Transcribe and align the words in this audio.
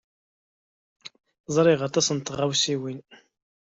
Ẓriɣ 1.55 1.79
aṭas 1.87 2.07
n 2.11 2.17
tɣawsiwin. 2.19 2.99